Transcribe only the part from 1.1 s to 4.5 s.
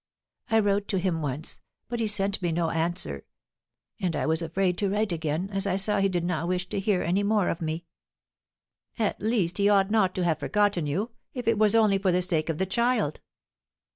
once, but he sent me no answer; and I was